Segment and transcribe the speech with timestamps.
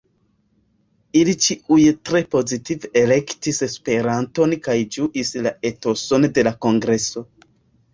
[1.21, 7.29] Ili ĉiuj tre pozitive elektis Esperanton kaj ĝuis la etoson de la kongreso.